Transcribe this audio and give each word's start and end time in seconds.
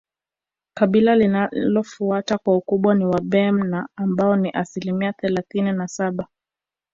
Kabila 0.77 1.15
linalofuata 1.15 2.37
kwa 2.37 2.57
ukubwa 2.57 2.95
ni 2.95 3.05
Wabena 3.05 3.87
ambao 3.95 4.35
ni 4.35 4.49
asilimia 4.51 5.13
thelathini 5.13 5.71
na 5.71 5.87
saba 5.87 6.27